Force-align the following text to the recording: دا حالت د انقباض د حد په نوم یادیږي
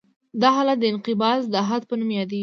دا 0.41 0.49
حالت 0.55 0.77
د 0.81 0.85
انقباض 0.93 1.41
د 1.53 1.55
حد 1.67 1.81
په 1.89 1.95
نوم 1.99 2.09
یادیږي 2.19 2.39